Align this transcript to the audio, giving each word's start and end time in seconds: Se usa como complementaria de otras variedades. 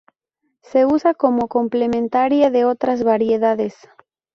Se 0.63 0.87
usa 0.87 1.13
como 1.13 1.47
complementaria 1.47 2.49
de 2.49 2.65
otras 2.65 3.03
variedades. 3.03 3.75